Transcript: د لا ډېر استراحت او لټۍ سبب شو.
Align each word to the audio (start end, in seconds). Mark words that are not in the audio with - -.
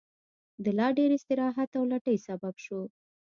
د 0.63 0.65
لا 0.77 0.87
ډېر 0.97 1.09
استراحت 1.17 1.69
او 1.77 1.83
لټۍ 1.91 2.17
سبب 2.27 2.55
شو. 2.65 2.79